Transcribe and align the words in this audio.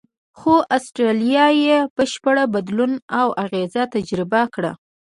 خو 0.39 0.53
استرالیا 0.77 1.47
یې 1.65 1.77
بشپړ 1.95 2.35
بدلون 2.53 2.93
او 3.19 3.27
اغېز 3.43 3.73
تجربه 3.95 4.41
کړ. 4.53 4.63